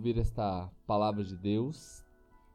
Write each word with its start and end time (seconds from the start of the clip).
ouvir 0.00 0.16
esta 0.16 0.70
palavra 0.86 1.22
de 1.22 1.36
Deus. 1.36 2.02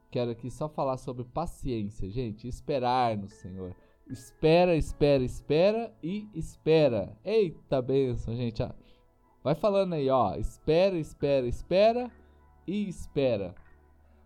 Quero 0.09 0.31
aqui 0.31 0.49
só 0.49 0.67
falar 0.67 0.97
sobre 0.97 1.23
paciência, 1.23 2.09
gente. 2.09 2.47
Esperar 2.47 3.15
no 3.15 3.27
Senhor. 3.27 3.75
Espera, 4.09 4.75
espera, 4.75 5.23
espera 5.23 5.93
e 6.01 6.27
espera. 6.33 7.15
Eita 7.23 7.83
benção, 7.83 8.35
gente. 8.35 8.63
Vai 9.43 9.53
falando 9.53 9.93
aí, 9.93 10.09
ó. 10.09 10.33
Espera, 10.35 10.97
espera, 10.97 11.45
espera 11.45 12.11
e 12.65 12.89
espera. 12.89 13.53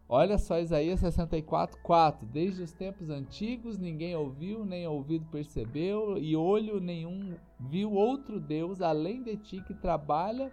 Olha 0.08 0.38
só 0.38 0.58
Isaías 0.58 1.02
64, 1.02 1.78
4. 1.84 2.26
Desde 2.26 2.64
os 2.64 2.72
tempos 2.72 3.10
antigos 3.10 3.78
ninguém 3.78 4.16
ouviu, 4.16 4.64
nem 4.64 4.88
ouvido 4.88 5.26
percebeu, 5.26 6.18
e 6.18 6.38
olho 6.38 6.80
nenhum 6.80 7.36
viu 7.60 7.92
outro 7.92 8.40
Deus 8.40 8.82
além 8.82 9.22
de 9.22 9.36
ti 9.36 9.62
que 9.62 9.74
trabalha 9.74 10.50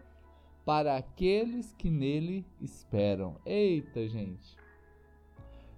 para 0.66 0.96
aqueles 0.96 1.72
que 1.74 1.88
nele 1.88 2.44
esperam. 2.60 3.36
Eita, 3.46 4.08
gente. 4.08 4.56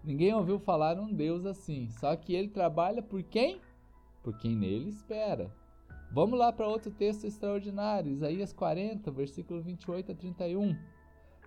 Ninguém 0.02 0.33
ouviu 0.33 0.59
falar 0.59 0.98
um 0.98 1.12
Deus 1.12 1.45
assim. 1.45 1.91
Só 1.91 2.16
que 2.16 2.34
ele 2.34 2.48
trabalha 2.48 3.02
por 3.02 3.23
quem? 3.23 3.61
Por 4.23 4.38
quem 4.38 4.56
nele 4.56 4.88
espera. 4.88 5.55
Vamos 6.11 6.38
lá 6.38 6.51
para 6.51 6.66
outro 6.66 6.91
texto 6.91 7.27
extraordinário, 7.27 8.11
Isaías 8.11 8.51
40, 8.55 9.11
versículo 9.11 9.61
28 9.61 10.12
a 10.12 10.14
31. 10.14 10.74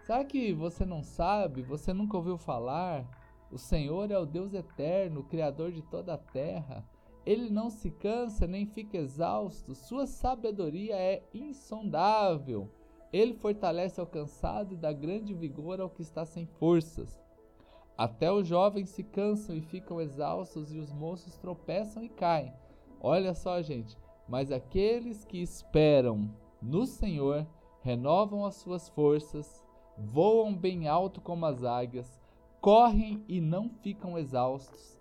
Será 0.05 0.23
que 0.23 0.53
você 0.53 0.86
não 0.86 1.02
sabe, 1.02 1.64
você 1.64 1.92
nunca 1.92 2.17
ouviu 2.17 2.38
falar? 2.38 3.09
O 3.52 3.58
Senhor 3.58 4.12
é 4.12 4.20
o 4.20 4.26
Deus 4.26 4.53
eterno, 4.53 5.22
o 5.22 5.23
Criador 5.23 5.72
de 5.72 5.81
toda 5.81 6.14
a 6.14 6.17
terra. 6.17 6.88
Ele 7.26 7.50
não 7.50 7.72
se 7.72 7.89
cansa 7.89 8.45
nem 8.45 8.67
fica 8.67 8.98
exausto, 8.98 9.73
sua 9.73 10.05
sabedoria 10.05 10.95
é 10.95 11.23
insondável. 11.34 12.70
Ele 13.12 13.34
fortalece 13.34 14.00
ao 14.00 14.08
cansado 14.08 14.74
e 14.74 14.78
dá 14.78 14.94
grande 14.94 15.34
vigor 15.34 15.82
ao 15.82 15.90
que 15.90 16.02
está 16.02 16.26
sem 16.26 16.46
forças. 16.46 17.22
Até 17.98 18.32
os 18.32 18.48
jovens 18.48 18.90
se 18.90 19.04
cansam 19.04 19.56
e 19.56 19.62
ficam 19.62 20.00
exaustos, 20.00 20.73
e 20.73 20.80
os 20.80 20.92
moços 20.92 21.38
tropeçam 21.38 22.03
e 22.03 22.09
caem. 22.09 22.53
Olha 23.00 23.34
só, 23.34 23.62
gente. 23.62 23.98
Mas 24.28 24.52
aqueles 24.52 25.26
que 25.26 25.42
esperam 25.42 26.34
no 26.62 26.86
Senhor 26.86 27.45
renovam 27.81 28.45
as 28.45 28.56
suas 28.56 28.88
forças, 28.90 29.64
voam 29.98 30.56
bem 30.56 30.88
alto 30.88 31.20
como 31.20 31.46
as 31.46 31.64
águias, 31.64 32.20
correm 32.62 33.25
e 33.28 33.42
não 33.42 33.70
ficam 33.70 34.18
exaustos, 34.18 35.00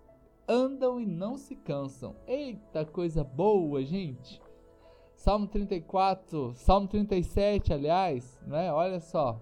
andam 0.48 1.00
e 1.00 1.06
não 1.06 1.36
se 1.36 1.54
cansam. 1.54 2.16
Eita 2.26 2.84
coisa 2.84 3.22
boa, 3.22 3.84
gente! 3.84 4.40
Salmo 5.20 5.46
34, 5.46 6.54
Salmo 6.54 6.88
37, 6.88 7.74
aliás, 7.74 8.40
né? 8.46 8.72
Olha 8.72 8.98
só. 8.98 9.38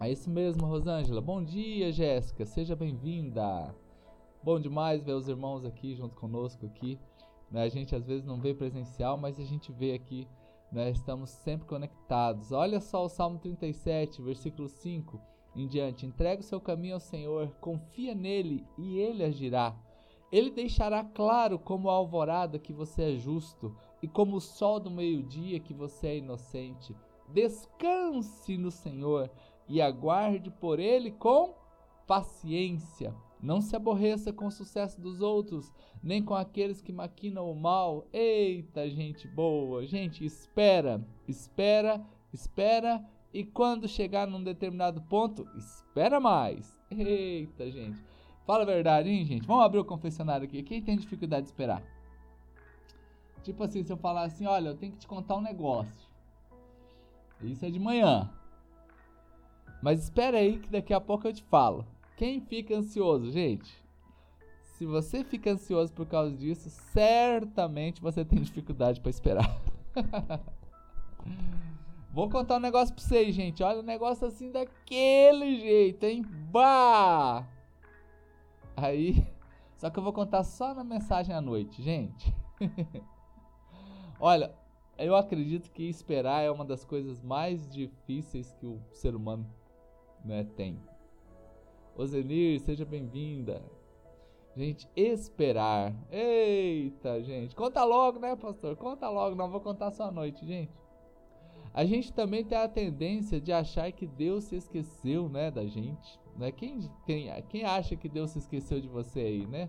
É 0.00 0.10
isso 0.10 0.30
mesmo, 0.30 0.66
Rosângela. 0.66 1.20
Bom 1.20 1.44
dia, 1.44 1.92
Jéssica. 1.92 2.46
Seja 2.46 2.74
bem-vinda. 2.74 3.74
Bom 4.42 4.58
demais 4.58 5.04
ver 5.04 5.12
os 5.12 5.28
irmãos 5.28 5.66
aqui 5.66 5.94
junto 5.94 6.14
conosco 6.14 6.64
aqui. 6.64 6.98
Né? 7.50 7.64
A 7.64 7.68
gente 7.68 7.94
às 7.94 8.06
vezes 8.06 8.24
não 8.24 8.40
vê 8.40 8.54
presencial, 8.54 9.18
mas 9.18 9.38
a 9.38 9.44
gente 9.44 9.70
vê 9.70 9.92
aqui, 9.92 10.26
né? 10.72 10.88
Estamos 10.88 11.28
sempre 11.28 11.68
conectados. 11.68 12.50
Olha 12.50 12.80
só 12.80 13.04
o 13.04 13.10
Salmo 13.10 13.38
37, 13.38 14.22
versículo 14.22 14.66
5 14.66 15.20
em 15.54 15.68
diante. 15.68 16.06
Entrega 16.06 16.40
o 16.40 16.42
seu 16.42 16.58
caminho 16.58 16.94
ao 16.94 17.00
Senhor, 17.00 17.54
confia 17.60 18.14
nele 18.14 18.64
e 18.78 18.98
ele 18.98 19.24
agirá. 19.24 19.76
Ele 20.32 20.50
deixará 20.50 21.04
claro 21.04 21.58
como 21.58 21.90
a 21.90 21.92
alvorada 21.92 22.58
que 22.58 22.72
você 22.72 23.12
é 23.12 23.16
justo 23.16 23.76
e 24.06 24.08
como 24.08 24.36
o 24.36 24.40
sol 24.40 24.78
do 24.78 24.88
meio-dia 24.88 25.58
que 25.58 25.74
você 25.74 26.06
é 26.06 26.18
inocente. 26.18 26.94
Descanse 27.28 28.56
no 28.56 28.70
Senhor 28.70 29.28
e 29.68 29.82
aguarde 29.82 30.48
por 30.48 30.78
ele 30.78 31.10
com 31.10 31.56
paciência. 32.06 33.12
Não 33.42 33.60
se 33.60 33.74
aborreça 33.74 34.32
com 34.32 34.46
o 34.46 34.50
sucesso 34.50 35.00
dos 35.00 35.20
outros, 35.20 35.72
nem 36.00 36.22
com 36.22 36.36
aqueles 36.36 36.80
que 36.80 36.92
maquinam 36.92 37.50
o 37.50 37.60
mal. 37.60 38.06
Eita, 38.12 38.88
gente 38.88 39.26
boa! 39.26 39.84
Gente, 39.84 40.24
espera, 40.24 41.04
espera, 41.26 42.00
espera 42.32 43.04
e 43.34 43.42
quando 43.42 43.88
chegar 43.88 44.28
num 44.28 44.44
determinado 44.44 45.02
ponto, 45.02 45.48
espera 45.58 46.20
mais. 46.20 46.80
Eita, 46.92 47.68
gente. 47.72 48.00
Fala 48.46 48.62
a 48.62 48.66
verdade, 48.66 49.10
hein, 49.10 49.24
gente? 49.24 49.48
Vamos 49.48 49.64
abrir 49.64 49.80
o 49.80 49.84
confessionário 49.84 50.46
aqui. 50.46 50.62
Quem 50.62 50.80
tem 50.80 50.96
dificuldade 50.96 51.42
de 51.42 51.48
esperar? 51.48 51.95
Tipo 53.46 53.62
assim, 53.62 53.84
se 53.84 53.92
eu 53.92 53.96
falar 53.96 54.24
assim, 54.24 54.44
olha, 54.44 54.70
eu 54.70 54.76
tenho 54.76 54.90
que 54.90 54.98
te 54.98 55.06
contar 55.06 55.36
um 55.36 55.40
negócio. 55.40 56.10
Isso 57.40 57.64
é 57.64 57.70
de 57.70 57.78
manhã. 57.78 58.28
Mas 59.80 60.02
espera 60.02 60.38
aí 60.38 60.58
que 60.58 60.68
daqui 60.68 60.92
a 60.92 61.00
pouco 61.00 61.28
eu 61.28 61.32
te 61.32 61.44
falo. 61.44 61.86
Quem 62.16 62.40
fica 62.40 62.76
ansioso, 62.76 63.30
gente? 63.30 63.72
Se 64.74 64.84
você 64.84 65.22
fica 65.22 65.52
ansioso 65.52 65.92
por 65.92 66.06
causa 66.06 66.36
disso, 66.36 66.68
certamente 66.68 68.02
você 68.02 68.24
tem 68.24 68.42
dificuldade 68.42 69.00
para 69.00 69.10
esperar. 69.10 69.62
Vou 72.12 72.28
contar 72.28 72.56
um 72.56 72.60
negócio 72.60 72.92
pra 72.92 73.04
vocês, 73.04 73.32
gente. 73.32 73.62
Olha, 73.62 73.78
um 73.78 73.84
negócio 73.84 74.26
assim 74.26 74.50
daquele 74.50 75.60
jeito, 75.60 76.02
hein? 76.02 76.22
Bah! 76.50 77.46
Aí, 78.76 79.24
só 79.78 79.88
que 79.88 80.00
eu 80.00 80.02
vou 80.02 80.12
contar 80.12 80.42
só 80.42 80.74
na 80.74 80.82
mensagem 80.82 81.32
à 81.32 81.40
noite, 81.40 81.80
gente. 81.80 82.34
Olha, 84.18 84.54
eu 84.98 85.14
acredito 85.14 85.70
que 85.70 85.82
esperar 85.88 86.42
é 86.42 86.50
uma 86.50 86.64
das 86.64 86.84
coisas 86.84 87.22
mais 87.22 87.68
difíceis 87.68 88.52
que 88.54 88.66
o 88.66 88.80
ser 88.92 89.14
humano 89.14 89.46
né, 90.24 90.44
tem. 90.56 90.80
Ozenir, 91.94 92.60
seja 92.60 92.84
bem-vinda. 92.84 93.62
Gente, 94.56 94.88
esperar. 94.96 95.94
Eita, 96.10 97.22
gente. 97.22 97.54
Conta 97.54 97.84
logo, 97.84 98.18
né, 98.18 98.34
pastor? 98.36 98.74
Conta 98.74 99.08
logo, 99.10 99.36
não 99.36 99.50
vou 99.50 99.60
contar 99.60 99.90
só 99.90 100.04
à 100.04 100.10
noite, 100.10 100.46
gente. 100.46 100.72
A 101.74 101.84
gente 101.84 102.10
também 102.10 102.42
tem 102.42 102.56
a 102.56 102.66
tendência 102.66 103.38
de 103.38 103.52
achar 103.52 103.92
que 103.92 104.06
Deus 104.06 104.44
se 104.44 104.56
esqueceu, 104.56 105.28
né, 105.28 105.50
da 105.50 105.66
gente. 105.66 106.18
Né? 106.34 106.50
Quem, 106.50 106.90
quem, 107.04 107.30
quem 107.50 107.64
acha 107.64 107.96
que 107.96 108.08
Deus 108.08 108.30
se 108.30 108.38
esqueceu 108.38 108.80
de 108.80 108.88
você 108.88 109.20
aí, 109.20 109.46
né? 109.46 109.68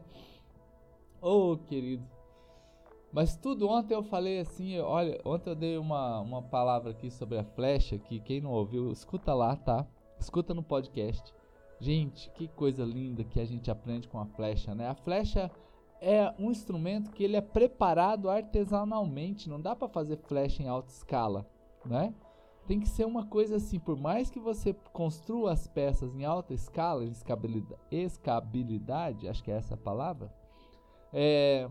Oh, 1.22 1.58
querido. 1.58 2.17
Mas 3.18 3.36
tudo 3.36 3.68
ontem 3.68 3.96
eu 3.96 4.04
falei 4.04 4.42
assim, 4.42 4.80
olha, 4.80 5.20
ontem 5.26 5.50
eu 5.50 5.56
dei 5.56 5.76
uma, 5.76 6.20
uma 6.20 6.40
palavra 6.40 6.92
aqui 6.92 7.10
sobre 7.10 7.40
a 7.40 7.44
flecha, 7.44 7.98
que 7.98 8.20
quem 8.20 8.40
não 8.40 8.52
ouviu, 8.52 8.92
escuta 8.92 9.34
lá, 9.34 9.56
tá? 9.56 9.88
Escuta 10.20 10.54
no 10.54 10.62
podcast. 10.62 11.34
Gente, 11.80 12.30
que 12.36 12.48
coisa 12.48 12.86
linda 12.86 13.24
que 13.24 13.40
a 13.40 13.46
gente 13.46 13.72
aprende 13.72 14.08
com 14.08 14.20
a 14.20 14.28
flecha, 14.28 14.76
né? 14.76 14.88
A 14.88 14.94
flecha 14.94 15.50
é 16.00 16.32
um 16.38 16.52
instrumento 16.52 17.10
que 17.10 17.24
ele 17.24 17.36
é 17.36 17.42
preparado 17.42 18.30
artesanalmente, 18.30 19.50
não 19.50 19.60
dá 19.60 19.76
para 19.76 19.88
fazer 19.88 20.18
flecha 20.18 20.62
em 20.62 20.68
alta 20.68 20.92
escala, 20.92 21.44
né? 21.84 22.14
tem 22.68 22.80
que 22.80 22.88
ser 22.88 23.08
uma 23.08 23.26
coisa 23.26 23.56
assim, 23.56 23.80
por 23.80 23.98
mais 23.98 24.30
que 24.30 24.40
você 24.40 24.76
construa 24.94 25.54
as 25.54 25.66
peças 25.66 26.14
em 26.16 26.24
alta 26.24 26.54
escala, 26.54 27.04
escabilidade, 27.04 27.82
escabilidade 27.90 29.28
acho 29.28 29.44
que 29.44 29.50
é 29.50 29.56
essa 29.56 29.74
a 29.74 29.78
palavra, 29.78 30.32
é, 31.12 31.68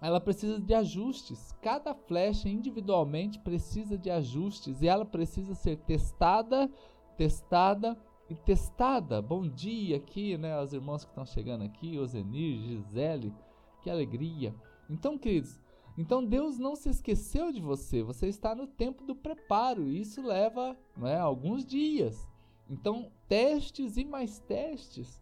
ela 0.00 0.20
precisa 0.20 0.58
de 0.58 0.72
ajustes. 0.74 1.52
Cada 1.60 1.94
flecha 1.94 2.48
individualmente 2.48 3.38
precisa 3.38 3.98
de 3.98 4.10
ajustes 4.10 4.80
e 4.80 4.88
ela 4.88 5.04
precisa 5.04 5.54
ser 5.54 5.76
testada, 5.78 6.70
testada 7.16 7.96
e 8.28 8.34
testada. 8.34 9.20
Bom 9.20 9.46
dia 9.46 9.96
aqui, 9.96 10.38
né, 10.38 10.54
aos 10.54 10.72
irmãos 10.72 11.04
que 11.04 11.10
estão 11.10 11.26
chegando 11.26 11.64
aqui, 11.64 11.98
Ozenir, 11.98 12.60
Gisele, 12.60 13.34
que 13.82 13.90
alegria. 13.90 14.54
Então, 14.88 15.18
queridos, 15.18 15.60
então 15.98 16.24
Deus 16.24 16.58
não 16.58 16.74
se 16.74 16.88
esqueceu 16.88 17.52
de 17.52 17.60
você, 17.60 18.02
você 18.02 18.26
está 18.28 18.54
no 18.54 18.66
tempo 18.66 19.04
do 19.04 19.14
preparo 19.14 19.86
e 19.86 20.00
isso 20.00 20.22
leva 20.22 20.76
né, 20.96 21.18
alguns 21.18 21.64
dias. 21.64 22.26
Então, 22.68 23.10
testes 23.28 23.96
e 23.96 24.04
mais 24.04 24.38
testes. 24.38 25.19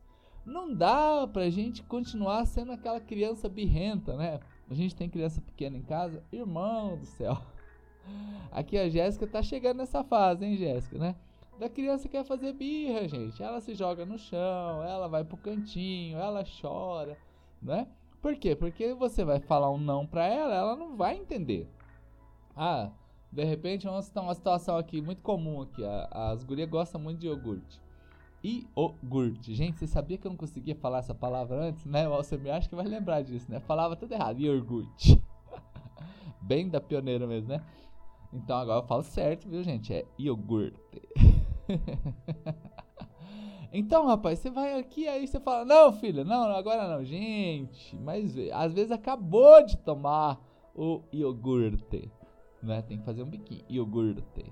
Não 0.48 0.72
dá 0.72 1.28
pra 1.30 1.50
gente 1.50 1.82
continuar 1.82 2.46
sendo 2.46 2.72
aquela 2.72 2.98
criança 2.98 3.50
birrenta, 3.50 4.16
né? 4.16 4.40
A 4.70 4.72
gente 4.72 4.96
tem 4.96 5.08
criança 5.08 5.42
pequena 5.42 5.76
em 5.76 5.82
casa, 5.82 6.24
irmão 6.32 6.96
do 6.96 7.04
céu. 7.04 7.36
Aqui 8.50 8.78
a 8.78 8.88
Jéssica 8.88 9.26
tá 9.26 9.42
chegando 9.42 9.76
nessa 9.76 10.02
fase, 10.02 10.46
hein, 10.46 10.56
Jéssica, 10.56 10.96
né? 10.96 11.16
Da 11.58 11.68
criança 11.68 12.08
quer 12.08 12.24
fazer 12.24 12.54
birra, 12.54 13.06
gente. 13.06 13.42
Ela 13.42 13.60
se 13.60 13.74
joga 13.74 14.06
no 14.06 14.16
chão, 14.16 14.82
ela 14.82 15.06
vai 15.06 15.22
pro 15.22 15.36
cantinho, 15.36 16.16
ela 16.16 16.42
chora, 16.60 17.18
né? 17.60 17.86
Por 18.22 18.34
quê? 18.36 18.56
Porque 18.56 18.94
você 18.94 19.24
vai 19.24 19.40
falar 19.40 19.70
um 19.70 19.78
não 19.78 20.06
pra 20.06 20.26
ela, 20.26 20.54
ela 20.54 20.76
não 20.76 20.96
vai 20.96 21.16
entender. 21.16 21.68
Ah, 22.56 22.90
de 23.30 23.44
repente 23.44 23.86
vamos 23.86 24.06
citar 24.06 24.24
uma 24.24 24.34
situação 24.34 24.78
aqui 24.78 25.02
muito 25.02 25.20
comum 25.20 25.60
aqui. 25.60 25.82
as 26.10 26.42
gurias 26.42 26.70
gostam 26.70 26.98
muito 26.98 27.20
de 27.20 27.26
iogurte. 27.26 27.80
Iogurte. 28.42 29.54
Gente, 29.54 29.78
você 29.78 29.86
sabia 29.86 30.16
que 30.16 30.26
eu 30.26 30.30
não 30.30 30.36
conseguia 30.36 30.74
falar 30.74 30.98
essa 30.98 31.14
palavra 31.14 31.56
antes, 31.56 31.84
né? 31.84 32.08
Você 32.08 32.36
me 32.36 32.50
acha 32.50 32.68
que 32.68 32.76
vai 32.76 32.86
lembrar 32.86 33.22
disso, 33.22 33.50
né? 33.50 33.60
Falava 33.60 33.96
tudo 33.96 34.12
errado. 34.12 34.40
Iogurte. 34.40 35.20
Bem 36.40 36.68
da 36.68 36.80
pioneira 36.80 37.26
mesmo, 37.26 37.48
né? 37.48 37.62
Então 38.32 38.56
agora 38.56 38.80
eu 38.80 38.86
falo 38.86 39.02
certo, 39.02 39.48
viu, 39.48 39.62
gente? 39.62 39.92
É 39.92 40.04
iogurte. 40.18 40.78
Então, 43.70 44.06
rapaz, 44.06 44.38
você 44.38 44.50
vai 44.50 44.78
aqui, 44.78 45.06
aí 45.06 45.26
você 45.26 45.38
fala, 45.38 45.62
não, 45.62 45.92
filha, 45.92 46.24
não, 46.24 46.44
agora 46.44 46.88
não. 46.88 47.04
Gente, 47.04 47.94
mas 47.96 48.34
às 48.52 48.72
vezes 48.72 48.90
acabou 48.90 49.62
de 49.64 49.76
tomar 49.76 50.40
o 50.74 51.02
iogurte, 51.12 52.10
né? 52.62 52.80
Tem 52.80 52.98
que 52.98 53.04
fazer 53.04 53.22
um 53.22 53.28
biquinho, 53.28 53.64
iogurte. 53.68 54.50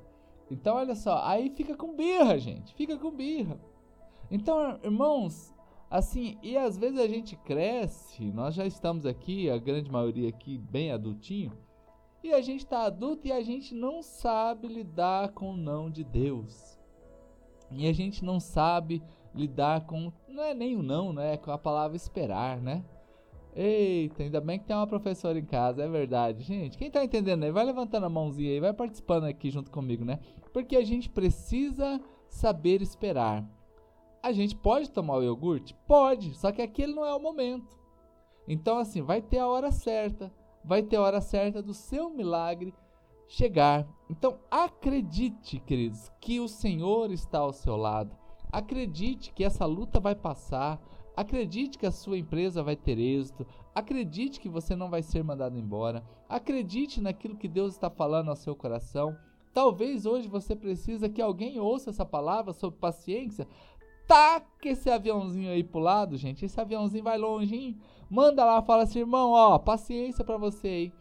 Então, 0.51 0.77
olha 0.77 0.95
só, 0.95 1.23
aí 1.25 1.49
fica 1.49 1.75
com 1.75 1.97
birra, 1.97 2.39
gente, 2.39 2.75
fica 2.75 2.99
com 2.99 3.11
birra. 3.11 3.59
Então, 4.31 4.79
irmãos, 4.83 5.55
assim, 5.91 6.37
e 6.43 6.57
às 6.57 6.77
vezes 6.77 6.99
a 6.99 7.07
gente 7.07 7.37
cresce, 7.37 8.25
nós 8.33 8.55
já 8.55 8.67
estamos 8.67 9.07
aqui, 9.07 9.49
a 9.49 9.59
grande 9.59 9.91
maioria 9.91 10.29
aqui, 10.29 10.59
bem 10.59 10.91
adultinho, 10.91 11.53
e 12.23 12.33
a 12.33 12.41
gente 12.41 12.65
está 12.65 12.85
adulto 12.85 13.29
e 13.29 13.33
a 13.33 13.41
gente 13.41 13.75
não 13.75 14.03
sabe 14.03 14.67
lidar 14.67 15.29
com 15.29 15.53
o 15.53 15.57
não 15.57 15.89
de 15.89 16.03
Deus. 16.03 16.77
E 17.71 17.87
a 17.89 17.93
gente 17.93 18.25
não 18.25 18.41
sabe 18.41 19.03
lidar 19.35 19.87
com. 19.87 20.13
Não 20.29 20.43
é 20.43 20.55
nem 20.55 20.77
o 20.77 20.83
não, 20.83 21.13
né? 21.13 21.37
Com 21.37 21.51
a 21.51 21.59
palavra 21.59 21.97
esperar, 21.97 22.61
né? 22.61 22.85
Eita, 23.55 24.23
ainda 24.23 24.41
bem 24.41 24.59
que 24.59 24.67
tem 24.67 24.77
uma 24.77 24.87
professora 24.87 25.39
em 25.39 25.45
casa, 25.45 25.83
é 25.83 25.89
verdade. 25.89 26.43
Gente, 26.43 26.77
quem 26.77 26.91
tá 26.91 27.03
entendendo 27.03 27.45
aí, 27.45 27.51
vai 27.51 27.65
levantando 27.65 28.05
a 28.05 28.11
mãozinha 28.11 28.51
aí, 28.51 28.61
vai 28.61 28.73
participando 28.73 29.25
aqui 29.25 29.51
junto 29.51 29.71
comigo, 29.71 30.05
né? 30.05 30.19
Porque 30.53 30.77
a 30.77 30.85
gente 30.85 31.09
precisa 31.09 32.01
saber 32.29 32.83
esperar. 32.83 33.43
A 34.27 34.33
gente 34.33 34.57
pode 34.57 34.91
tomar 34.91 35.19
o 35.19 35.23
iogurte? 35.23 35.73
Pode, 35.87 36.35
só 36.35 36.51
que 36.51 36.61
aquele 36.61 36.93
não 36.93 37.05
é 37.05 37.15
o 37.15 37.21
momento. 37.21 37.79
Então, 38.49 38.77
assim, 38.77 39.01
vai 39.01 39.23
ter 39.23 39.39
a 39.39 39.47
hora 39.47 39.71
certa, 39.71 40.35
vai 40.65 40.83
ter 40.83 40.97
a 40.97 41.03
hora 41.03 41.21
certa 41.21 41.63
do 41.63 41.73
seu 41.73 42.11
milagre 42.11 42.75
chegar. 43.29 43.87
Então, 44.11 44.41
acredite, 44.51 45.61
queridos, 45.61 46.11
que 46.21 46.41
o 46.41 46.49
Senhor 46.49 47.13
está 47.13 47.39
ao 47.39 47.53
seu 47.53 47.77
lado. 47.77 48.17
Acredite 48.51 49.33
que 49.33 49.45
essa 49.45 49.65
luta 49.65 50.01
vai 50.01 50.17
passar. 50.17 50.83
Acredite 51.17 51.79
que 51.79 51.87
a 51.87 51.93
sua 51.93 52.19
empresa 52.19 52.65
vai 52.65 52.75
ter 52.75 52.99
êxito. 52.99 53.47
Acredite 53.73 54.41
que 54.41 54.49
você 54.49 54.75
não 54.75 54.91
vai 54.91 55.05
ser 55.05 55.23
mandado 55.23 55.57
embora. 55.57 56.05
Acredite 56.29 57.01
naquilo 57.01 57.37
que 57.37 57.47
Deus 57.47 57.75
está 57.75 57.89
falando 57.89 58.31
ao 58.31 58.35
seu 58.35 58.57
coração. 58.57 59.17
Talvez 59.57 60.05
hoje 60.05 60.29
você 60.29 60.55
precisa 60.55 61.09
que 61.09 61.23
alguém 61.23 61.59
ouça 61.59 61.89
essa 61.89 62.05
palavra 62.05 62.53
sobre 62.53 62.79
paciência. 62.79 63.49
Taque 64.07 64.69
esse 64.69 64.89
aviãozinho 64.89 65.51
aí 65.51 65.65
pro 65.65 65.81
lado, 65.81 66.17
gente. 66.17 66.45
Esse 66.45 66.61
aviãozinho 66.61 67.03
vai 67.03 67.19
longe, 67.19 67.55
hein? 67.55 67.79
Manda 68.09 68.45
lá, 68.45 68.63
fala 68.63 68.85
assim, 68.85 69.01
irmão, 69.01 69.33
ó, 69.33 69.59
paciência 69.59 70.25
para 70.25 70.37
você 70.37 70.69
aí. 70.69 70.93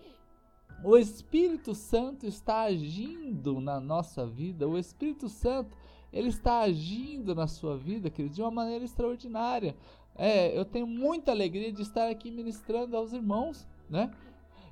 O 0.83 0.97
Espírito 0.97 1.73
Santo 1.73 2.25
está 2.25 2.61
agindo 2.63 3.59
na 3.59 3.79
nossa 3.79 4.25
vida. 4.25 4.67
O 4.67 4.77
Espírito 4.77 5.29
Santo, 5.29 5.77
ele 6.11 6.29
está 6.29 6.59
agindo 6.59 7.35
na 7.35 7.47
sua 7.47 7.77
vida, 7.77 8.09
querido, 8.09 8.35
de 8.35 8.41
uma 8.41 8.51
maneira 8.51 8.83
extraordinária. 8.83 9.75
É, 10.15 10.57
eu 10.57 10.65
tenho 10.65 10.87
muita 10.87 11.31
alegria 11.31 11.71
de 11.71 11.81
estar 11.81 12.09
aqui 12.09 12.31
ministrando 12.31 12.95
aos 12.97 13.13
irmãos, 13.13 13.67
né? 13.89 14.11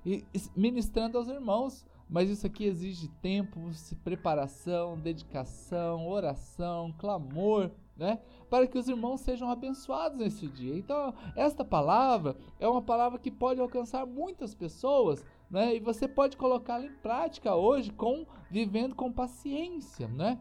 E, 0.05 0.25
ministrando 0.55 1.17
aos 1.17 1.27
irmãos. 1.27 1.85
Mas 2.09 2.29
isso 2.29 2.45
aqui 2.45 2.65
exige 2.65 3.07
tempo, 3.21 3.59
preparação, 4.03 4.99
dedicação, 4.99 6.07
oração, 6.07 6.93
clamor, 6.97 7.71
né? 7.95 8.19
Para 8.49 8.67
que 8.67 8.77
os 8.77 8.87
irmãos 8.87 9.21
sejam 9.21 9.49
abençoados 9.49 10.17
nesse 10.17 10.47
dia. 10.47 10.77
Então, 10.77 11.13
esta 11.35 11.63
palavra 11.63 12.35
é 12.59 12.67
uma 12.67 12.81
palavra 12.81 13.19
que 13.19 13.31
pode 13.31 13.59
alcançar 13.59 14.05
muitas 14.05 14.53
pessoas 14.53 15.23
né? 15.53 15.75
E 15.75 15.79
você 15.79 16.07
pode 16.07 16.35
colocá-la 16.35 16.85
em 16.85 16.93
prática 16.95 17.55
hoje 17.55 17.91
com 17.91 18.25
vivendo 18.49 18.95
com 18.95 19.11
paciência, 19.11 20.07
né? 20.07 20.39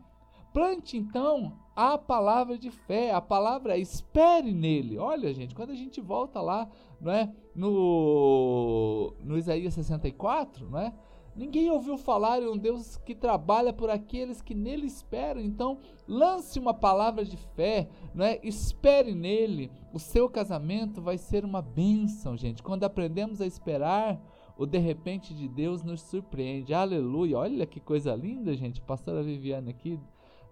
Plante 0.54 0.96
então 0.96 1.52
a 1.76 1.98
palavra 1.98 2.58
de 2.58 2.70
fé, 2.70 3.12
a 3.12 3.20
palavra 3.20 3.76
espere 3.76 4.54
nele. 4.54 4.96
Olha, 4.96 5.32
gente, 5.34 5.54
quando 5.54 5.70
a 5.70 5.74
gente 5.74 6.00
volta 6.00 6.40
lá, 6.40 6.66
não 6.98 7.12
é? 7.12 7.30
No 7.54 9.14
no 9.20 9.36
Isaías 9.36 9.74
64, 9.74 10.70
não 10.70 10.78
é? 10.78 10.94
Ninguém 11.34 11.70
ouviu 11.70 11.96
falar 11.96 12.42
em 12.42 12.48
um 12.48 12.58
Deus 12.58 12.96
que 12.98 13.14
trabalha 13.14 13.72
por 13.72 13.88
aqueles 13.88 14.42
que 14.42 14.54
nele 14.54 14.86
esperam. 14.86 15.40
Então, 15.40 15.78
lance 16.06 16.58
uma 16.58 16.74
palavra 16.74 17.24
de 17.24 17.36
fé, 17.36 17.88
é? 18.18 18.46
espere 18.46 19.14
nele. 19.14 19.70
O 19.94 19.98
seu 19.98 20.28
casamento 20.28 21.00
vai 21.00 21.16
ser 21.16 21.44
uma 21.44 21.62
bênção, 21.62 22.36
gente. 22.36 22.62
Quando 22.62 22.84
aprendemos 22.84 23.40
a 23.40 23.46
esperar, 23.46 24.20
o 24.58 24.66
de 24.66 24.78
repente 24.78 25.34
de 25.34 25.48
Deus 25.48 25.82
nos 25.82 26.02
surpreende. 26.02 26.74
Aleluia! 26.74 27.38
Olha 27.38 27.66
que 27.66 27.80
coisa 27.80 28.14
linda, 28.14 28.54
gente. 28.54 28.82
Pastora 28.82 29.22
Viviane 29.22 29.70
aqui, 29.70 29.98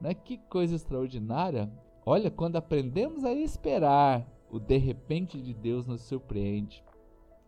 né? 0.01 0.15
Que 0.15 0.39
coisa 0.39 0.75
extraordinária. 0.75 1.71
Olha, 2.07 2.31
quando 2.31 2.57
aprendemos 2.57 3.23
a 3.25 3.35
esperar, 3.35 4.27
o 4.51 4.59
de 4.59 4.79
repente 4.79 5.41
de 5.41 5.53
Deus 5.53 5.87
nos 5.87 6.01
surpreende. 6.01 6.83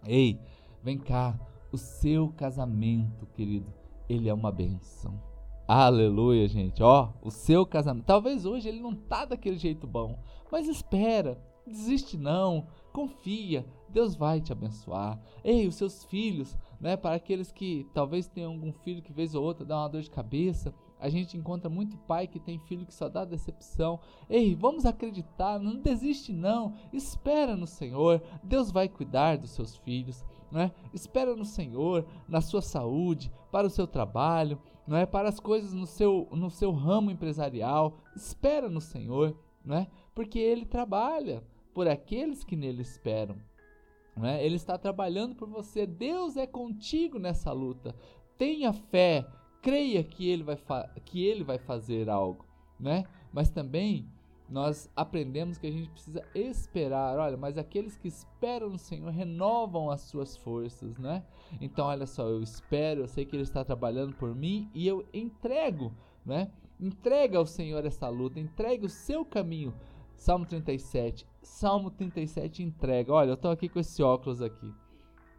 Ei, 0.06 0.38
vem 0.82 0.98
cá, 0.98 1.38
o 1.72 1.78
seu 1.78 2.28
casamento, 2.28 3.26
querido, 3.34 3.72
ele 4.08 4.28
é 4.28 4.34
uma 4.34 4.52
benção. 4.52 5.18
Aleluia, 5.66 6.46
gente. 6.46 6.82
Ó, 6.82 7.10
o 7.22 7.30
seu 7.30 7.64
casamento. 7.64 8.04
Talvez 8.04 8.44
hoje 8.44 8.68
ele 8.68 8.80
não 8.80 8.94
tá 8.94 9.24
daquele 9.24 9.56
jeito 9.56 9.86
bom, 9.86 10.18
mas 10.50 10.68
espera, 10.68 11.42
desiste 11.66 12.18
não, 12.18 12.66
confia, 12.92 13.64
Deus 13.88 14.14
vai 14.14 14.40
te 14.40 14.52
abençoar. 14.52 15.18
Ei, 15.42 15.66
os 15.66 15.76
seus 15.76 16.04
filhos, 16.04 16.56
né, 16.80 16.96
para 16.96 17.14
aqueles 17.14 17.50
que 17.50 17.86
talvez 17.94 18.28
tenham 18.28 18.52
algum 18.52 18.72
filho 18.72 19.02
que 19.02 19.12
vez 19.12 19.34
ou 19.34 19.42
outra 19.42 19.64
dá 19.64 19.78
uma 19.78 19.88
dor 19.88 20.02
de 20.02 20.10
cabeça, 20.10 20.74
a 21.02 21.08
gente 21.08 21.36
encontra 21.36 21.68
muito 21.68 21.98
pai 21.98 22.28
que 22.28 22.38
tem 22.38 22.60
filho 22.60 22.86
que 22.86 22.94
só 22.94 23.08
dá 23.08 23.24
decepção. 23.24 23.98
Ei, 24.30 24.54
vamos 24.54 24.86
acreditar, 24.86 25.58
não 25.58 25.76
desiste 25.76 26.32
não. 26.32 26.74
Espera 26.92 27.56
no 27.56 27.66
Senhor. 27.66 28.22
Deus 28.40 28.70
vai 28.70 28.88
cuidar 28.88 29.36
dos 29.36 29.50
seus 29.50 29.76
filhos, 29.78 30.24
né? 30.52 30.70
Espera 30.92 31.34
no 31.34 31.44
Senhor, 31.44 32.06
na 32.28 32.40
sua 32.40 32.60
saúde, 32.60 33.32
para 33.50 33.66
o 33.66 33.70
seu 33.70 33.86
trabalho, 33.86 34.60
não 34.86 34.96
é? 34.96 35.06
Para 35.06 35.28
as 35.28 35.40
coisas 35.40 35.72
no 35.72 35.86
seu 35.86 36.28
no 36.30 36.50
seu 36.50 36.70
ramo 36.70 37.10
empresarial. 37.10 37.98
Espera 38.14 38.68
no 38.68 38.80
Senhor, 38.80 39.36
né? 39.64 39.88
Porque 40.14 40.38
ele 40.38 40.66
trabalha 40.66 41.42
por 41.72 41.88
aqueles 41.88 42.44
que 42.44 42.54
nele 42.54 42.82
esperam. 42.82 43.36
Né? 44.14 44.44
Ele 44.44 44.56
está 44.56 44.76
trabalhando 44.76 45.34
por 45.34 45.48
você. 45.48 45.86
Deus 45.86 46.36
é 46.36 46.46
contigo 46.46 47.18
nessa 47.18 47.50
luta. 47.50 47.94
Tenha 48.36 48.72
fé, 48.72 49.26
creia 49.62 50.04
que 50.04 50.28
ele 50.28 50.42
vai, 50.42 50.58
que 51.06 51.24
ele 51.24 51.42
vai 51.42 51.58
fazer 51.58 52.10
algo. 52.10 52.44
Né? 52.78 53.04
Mas 53.32 53.48
também 53.48 54.06
nós 54.52 54.90
aprendemos 54.94 55.56
que 55.56 55.66
a 55.66 55.70
gente 55.70 55.88
precisa 55.88 56.22
esperar. 56.34 57.18
Olha, 57.18 57.36
mas 57.36 57.56
aqueles 57.56 57.96
que 57.96 58.06
esperam 58.06 58.68
no 58.68 58.78
Senhor 58.78 59.10
renovam 59.10 59.90
as 59.90 60.02
suas 60.02 60.36
forças, 60.36 60.98
né? 60.98 61.24
Então, 61.60 61.86
olha 61.86 62.06
só, 62.06 62.28
eu 62.28 62.42
espero, 62.42 63.00
eu 63.00 63.08
sei 63.08 63.24
que 63.24 63.34
Ele 63.34 63.42
está 63.42 63.64
trabalhando 63.64 64.14
por 64.14 64.34
mim 64.34 64.70
e 64.74 64.86
eu 64.86 65.06
entrego, 65.12 65.92
né? 66.24 66.50
Entrega 66.78 67.38
ao 67.38 67.46
Senhor 67.46 67.84
essa 67.86 68.08
luta, 68.08 68.38
entregue 68.38 68.84
o 68.84 68.90
seu 68.90 69.24
caminho. 69.24 69.72
Salmo 70.16 70.44
37. 70.44 71.26
Salmo 71.40 71.90
37 71.90 72.62
entrega. 72.62 73.12
Olha, 73.12 73.30
eu 73.30 73.34
estou 73.34 73.50
aqui 73.50 73.68
com 73.68 73.80
esse 73.80 74.02
óculos 74.02 74.42
aqui. 74.42 74.70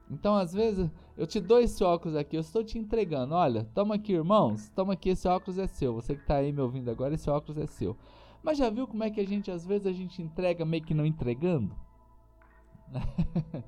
Então, 0.10 0.36
às 0.36 0.54
vezes, 0.54 0.90
eu 1.16 1.26
te 1.26 1.40
dou 1.40 1.60
esse 1.60 1.84
óculos 1.84 2.16
aqui, 2.16 2.36
eu 2.36 2.42
estou 2.42 2.64
te 2.64 2.78
entregando. 2.78 3.36
Olha, 3.36 3.64
toma 3.74 3.96
aqui, 3.96 4.14
irmãos. 4.14 4.70
Toma 4.70 4.94
aqui, 4.94 5.10
esse 5.10 5.28
óculos 5.28 5.58
é 5.58 5.68
seu. 5.68 5.94
Você 5.94 6.16
que 6.16 6.22
está 6.22 6.36
aí 6.36 6.52
me 6.52 6.62
ouvindo 6.62 6.90
agora, 6.90 7.14
esse 7.14 7.30
óculos 7.30 7.58
é 7.58 7.68
seu. 7.68 7.96
Mas 8.44 8.58
já 8.58 8.70
viu 8.70 8.86
como 8.86 9.04
é 9.04 9.10
que 9.10 9.22
a 9.22 9.26
gente, 9.26 9.50
às 9.50 9.66
vezes, 9.66 9.88
a 9.88 9.94
gente 9.94 10.22
entrega 10.22 10.66
meio 10.66 10.84
que 10.84 10.94
não 10.94 11.06
entregando? 11.06 11.74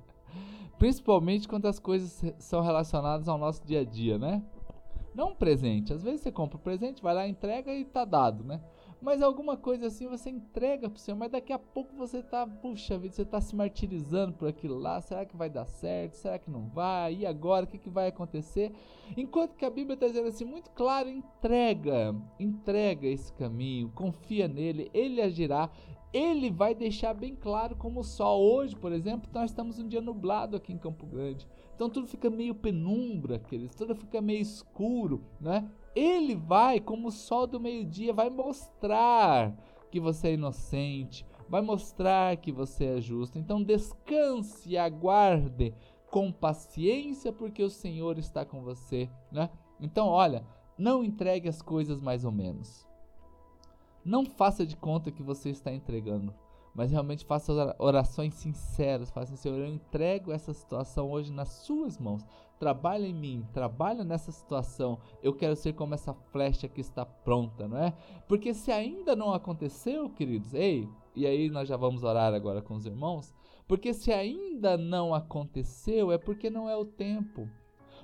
Principalmente 0.77 1.47
quando 1.47 1.67
as 1.67 1.79
coisas 1.79 2.21
são 2.37 2.61
relacionadas 2.61 3.29
ao 3.29 3.37
nosso 3.37 3.65
dia 3.65 3.79
a 3.79 3.85
dia, 3.85 4.19
né? 4.19 4.43
Não 5.15 5.29
um 5.29 5.35
presente. 5.35 5.93
Às 5.93 6.03
vezes 6.03 6.19
você 6.19 6.31
compra 6.31 6.57
um 6.57 6.61
presente, 6.61 7.01
vai 7.01 7.13
lá, 7.13 7.25
entrega 7.25 7.73
e 7.73 7.85
tá 7.85 8.03
dado, 8.03 8.43
né? 8.43 8.61
Mas 9.01 9.21
alguma 9.21 9.55
coisa 9.55 9.87
assim 9.87 10.07
você 10.07 10.29
entrega 10.29 10.89
pro 10.89 10.99
Senhor, 10.99 11.17
mas 11.17 11.31
daqui 11.31 11.53
a 11.53 11.59
pouco 11.59 11.95
você 11.95 12.23
tá, 12.23 12.47
puxa 12.47 12.97
vida, 12.97 13.13
você 13.13 13.25
tá 13.25 13.39
se 13.39 13.55
martirizando 13.55 14.33
por 14.33 14.47
aquilo 14.47 14.77
lá. 14.77 14.99
Será 15.01 15.25
que 15.25 15.35
vai 15.35 15.49
dar 15.49 15.65
certo? 15.65 16.13
Será 16.13 16.39
que 16.39 16.49
não 16.49 16.67
vai? 16.69 17.15
E 17.15 17.25
agora? 17.25 17.65
O 17.65 17.67
que, 17.67 17.77
que 17.77 17.89
vai 17.89 18.07
acontecer? 18.07 18.71
Enquanto 19.15 19.55
que 19.55 19.65
a 19.65 19.69
Bíblia 19.69 19.93
está 19.93 20.07
dizendo 20.07 20.27
assim, 20.27 20.45
muito 20.45 20.71
claro, 20.71 21.09
entrega, 21.09 22.15
entrega 22.39 23.07
esse 23.07 23.31
caminho, 23.33 23.91
confia 23.93 24.47
nele, 24.47 24.89
ele 24.93 25.21
agirá. 25.21 25.69
Ele 26.11 26.49
vai 26.49 26.73
deixar 26.73 27.13
bem 27.13 27.35
claro 27.35 27.75
como 27.75 27.99
o 27.99 28.03
sol. 28.03 28.41
Hoje, 28.41 28.73
por 28.73 28.93
exemplo, 28.93 29.29
nós 29.33 29.51
estamos 29.51 29.77
um 29.79 29.87
dia 29.87 29.99
nublado 29.99 30.55
aqui 30.55 30.71
em 30.71 30.77
Campo 30.77 31.05
Grande. 31.05 31.45
Então 31.75 31.89
tudo 31.89 32.07
fica 32.07 32.29
meio 32.29 32.55
penumbra, 32.55 33.35
aqueles, 33.35 33.75
tudo 33.75 33.93
fica 33.93 34.21
meio 34.21 34.39
escuro, 34.39 35.21
né? 35.41 35.69
Ele 35.95 36.35
vai, 36.35 36.79
como 36.79 37.07
o 37.07 37.11
sol 37.11 37.47
do 37.47 37.59
meio-dia, 37.59 38.13
vai 38.13 38.29
mostrar 38.29 39.55
que 39.89 39.99
você 39.99 40.27
é 40.29 40.33
inocente, 40.33 41.25
vai 41.47 41.61
mostrar 41.61 42.35
que 42.37 42.51
você 42.51 42.97
é 42.97 43.01
justo. 43.01 43.39
Então 43.39 43.63
descanse 43.63 44.69
e 44.69 44.77
aguarde 44.77 45.73
com 46.11 46.31
paciência, 46.31 47.31
porque 47.31 47.63
o 47.63 47.69
Senhor 47.69 48.17
está 48.17 48.45
com 48.45 48.61
você, 48.61 49.09
né? 49.31 49.49
Então, 49.79 50.07
olha, 50.07 50.45
não 50.77 51.03
entregue 51.03 51.49
as 51.49 51.61
coisas 51.61 51.99
mais 51.99 52.23
ou 52.23 52.31
menos. 52.31 52.87
Não 54.03 54.25
faça 54.25 54.65
de 54.65 54.77
conta 54.77 55.11
que 55.11 55.23
você 55.23 55.49
está 55.49 55.73
entregando, 55.73 56.33
mas 56.75 56.91
realmente 56.91 57.25
faça 57.25 57.75
orações 57.79 58.33
sinceras. 58.33 59.09
Faça, 59.09 59.37
Senhor, 59.37 59.57
eu 59.57 59.65
entrego 59.65 60.31
essa 60.31 60.53
situação 60.53 61.09
hoje 61.09 61.31
nas 61.31 61.47
suas 61.47 61.97
mãos. 61.97 62.23
Trabalha 62.59 63.07
em 63.07 63.13
mim, 63.13 63.47
trabalha 63.53 64.03
nessa 64.03 64.31
situação. 64.31 64.99
Eu 65.23 65.33
quero 65.33 65.55
ser 65.55 65.73
como 65.73 65.93
essa 65.93 66.13
flecha 66.13 66.67
que 66.67 66.81
está 66.81 67.05
pronta, 67.05 67.67
não 67.67 67.77
é? 67.77 67.93
Porque 68.27 68.53
se 68.53 68.71
ainda 68.71 69.15
não 69.15 69.33
aconteceu, 69.33 70.09
queridos, 70.09 70.53
ei, 70.53 70.87
e 71.15 71.25
aí 71.25 71.49
nós 71.49 71.67
já 71.67 71.77
vamos 71.77 72.03
orar 72.03 72.33
agora 72.33 72.61
com 72.61 72.75
os 72.75 72.85
irmãos, 72.85 73.33
porque 73.67 73.93
se 73.93 74.11
ainda 74.11 74.77
não 74.77 75.13
aconteceu, 75.13 76.11
é 76.11 76.17
porque 76.17 76.49
não 76.49 76.69
é 76.69 76.75
o 76.75 76.85
tempo. 76.85 77.49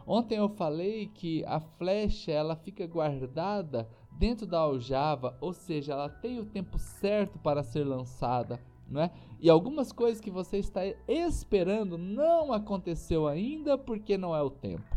Ontem 0.06 0.38
eu 0.38 0.50
falei 0.50 1.08
que 1.08 1.44
a 1.46 1.60
flecha 1.60 2.32
ela 2.32 2.56
fica 2.56 2.88
guardada 2.88 3.88
dentro 4.22 4.46
da 4.46 4.60
aljava, 4.60 5.36
ou 5.42 5.52
seja, 5.52 5.94
ela 5.94 6.08
tem 6.08 6.40
o 6.40 6.46
tempo 6.46 6.78
certo 6.78 7.40
para 7.40 7.64
ser 7.64 7.84
lançada, 7.84 8.62
não 8.88 9.02
é? 9.02 9.12
E 9.40 9.50
algumas 9.50 9.92
coisas 9.92 10.22
que 10.22 10.30
você 10.30 10.60
está 10.60 10.82
esperando 11.08 11.98
não 11.98 12.54
aconteceu 12.54 13.28
ainda 13.28 13.80
porque 13.80 14.20
não 14.20 14.36
é 14.36 14.42
o 14.44 14.52
tempo. 14.52 14.96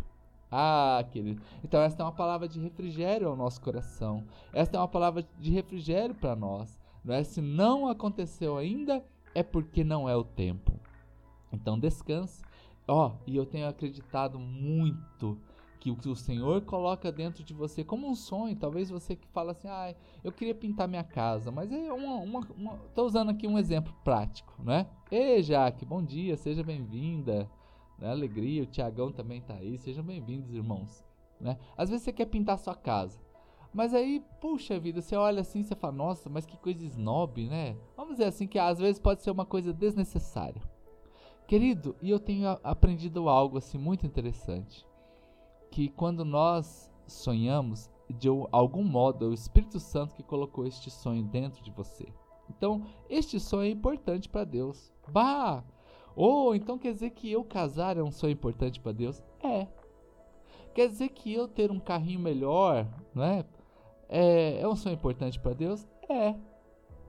Ah, 0.53 1.03
querido. 1.11 1.41
Então 1.65 1.81
esta 1.81 2.03
é 2.03 2.05
uma 2.05 2.13
palavra 2.13 2.47
de 2.47 2.61
refrigério 2.61 3.27
ao 3.27 3.35
nosso 3.35 3.63
coração. 3.63 4.23
Esta 4.53 4.77
é 4.77 4.81
uma 4.81 4.87
palavra 4.87 5.27
de 5.41 5.51
refrigério 5.51 6.15
para 6.15 6.37
nós. 6.37 6.79
Não 7.03 7.15
é? 7.15 7.25
Se 7.25 7.41
não 7.41 7.89
aconteceu 7.89 8.59
ainda, 8.59 9.03
é 9.35 9.43
porque 9.43 9.83
não 9.83 10.07
é 10.07 10.15
o 10.15 10.23
tempo. 10.23 10.79
Então 11.51 11.79
descanse 11.79 12.45
Ó, 12.87 13.07
oh, 13.07 13.13
e 13.27 13.35
eu 13.35 13.47
tenho 13.47 13.67
acreditado 13.67 14.39
muito 14.39 15.39
que 15.85 15.91
o 15.91 15.97
que 15.97 16.09
o 16.09 16.17
Senhor 16.17 16.63
coloca 16.63 17.13
dentro 17.13 17.45
de 17.45 17.53
você 17.53 17.85
como 17.85 18.09
um 18.09 18.15
sonho, 18.15 18.57
talvez 18.57 18.89
você 18.89 19.15
que 19.15 19.29
fala 19.29 19.53
assim, 19.53 19.69
ah, 19.69 19.95
eu 20.25 20.33
queria 20.33 20.55
pintar 20.55 20.89
minha 20.89 21.05
casa, 21.05 21.51
mas 21.51 21.71
é 21.71 21.93
uma, 21.93 22.15
uma, 22.15 22.41
uma 22.57 22.77
tô 22.95 23.05
usando 23.05 23.29
aqui 23.29 23.47
um 23.47 23.59
exemplo 23.59 23.95
prático, 24.03 24.55
né? 24.63 24.87
Ei, 25.11 25.43
Jaque, 25.43 25.85
bom 25.85 26.03
dia, 26.03 26.39
seja 26.39 26.63
bem-vinda, 26.63 27.51
né? 27.99 28.09
Alegria, 28.09 28.63
o 28.63 28.67
Tiagão 28.67 29.13
também 29.13 29.43
tá 29.43 29.57
aí, 29.57 29.77
sejam 29.77 30.03
bem-vindos, 30.03 30.55
irmãos, 30.55 31.05
né? 31.39 31.59
Às 31.77 31.91
vezes 31.91 32.03
você 32.03 32.15
quer 32.15 32.25
pintar 32.29 32.59
sua 32.59 32.75
casa, 32.75 33.21
mas 33.71 33.93
aí, 33.93 34.25
puxa 34.41 34.81
vida, 34.81 35.03
você 35.03 35.15
olha 35.15 35.43
assim, 35.43 35.63
você 35.63 35.75
fala, 35.75 35.93
nossa, 35.93 36.31
mas 36.31 36.47
que 36.47 36.57
coisa 36.57 36.83
snob, 36.83 37.47
né? 37.47 37.77
Vamos 37.95 38.13
dizer 38.13 38.25
assim 38.25 38.47
que 38.47 38.59
às 38.59 38.79
vezes 38.79 38.99
pode 38.99 39.21
ser 39.21 39.31
uma 39.31 39.45
coisa 39.45 39.71
desnecessária. 39.71 40.63
Querido, 41.47 41.95
e 42.01 42.09
eu 42.09 42.19
tenho 42.19 42.49
aprendido 42.65 43.29
algo 43.29 43.59
assim 43.59 43.77
muito 43.77 44.07
interessante, 44.07 44.87
que 45.75 45.89
quando 45.89 46.25
nós 46.25 46.89
sonhamos, 47.05 47.91
de 48.09 48.29
algum 48.53 48.85
modo 48.85 49.25
é 49.25 49.29
o 49.29 49.35
Espírito 49.35 49.81
Santo 49.81 50.15
que 50.15 50.23
colocou 50.23 50.65
este 50.69 50.89
sonho 50.89 51.25
dentro 51.25 51.65
de 51.65 51.71
você. 51.73 52.07
Então, 52.49 52.87
este 53.11 53.41
sonho 53.41 53.67
é 53.67 53.71
importante 53.71 54.29
para 54.29 54.45
Deus. 54.45 54.93
Bah! 55.09 55.65
Ou 56.15 56.51
oh, 56.51 56.55
então 56.55 56.79
quer 56.79 56.93
dizer 56.93 57.11
que 57.11 57.29
eu 57.29 57.43
casar 57.43 57.97
é 57.97 58.03
um 58.05 58.13
sonho 58.13 58.35
importante 58.35 58.79
para 58.79 58.93
Deus? 58.93 59.21
É. 59.43 59.67
Quer 60.73 60.87
dizer 60.87 61.09
que 61.09 61.35
eu 61.35 61.49
ter 61.49 61.73
um 61.73 61.81
carrinho 61.81 62.21
melhor, 62.21 62.87
não 63.13 63.25
é? 63.25 63.45
É, 64.09 64.69
um 64.69 64.77
sonho 64.77 64.95
importante 64.95 65.41
para 65.41 65.55
Deus? 65.55 65.89
É. 66.09 66.37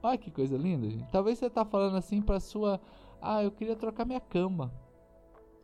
Olha 0.02 0.18
que 0.18 0.28
coisa 0.28 0.56
linda, 0.56 0.90
gente. 0.90 1.08
Talvez 1.12 1.38
você 1.38 1.46
está 1.46 1.64
falando 1.64 1.96
assim 1.98 2.20
para 2.20 2.40
sua 2.40 2.80
ah, 3.22 3.44
eu 3.44 3.52
queria 3.52 3.76
trocar 3.76 4.04
minha 4.04 4.20
cama. 4.20 4.72